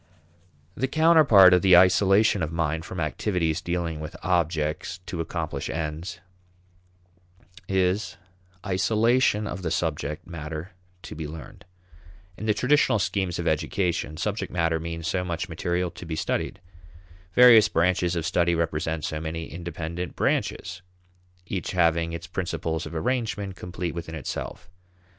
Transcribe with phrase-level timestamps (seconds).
[0.73, 6.19] The counterpart of the isolation of mind from activities dealing with objects to accomplish ends
[7.67, 8.17] is
[8.65, 10.71] isolation of the subject matter
[11.03, 11.65] to be learned.
[12.35, 16.59] In the traditional schemes of education, subject matter means so much material to be studied.
[17.35, 20.81] Various branches of study represent so many independent branches,
[21.45, 24.67] each having its principles of arrangement complete within itself.